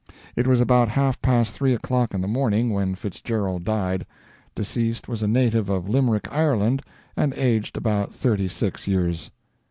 [0.35, 4.07] It was about half past three o'clock in the morning when Fitzgerald died.
[4.55, 6.81] Deceased was a native of Limerick, Ireland,
[7.15, 9.29] and aged about thirty six years.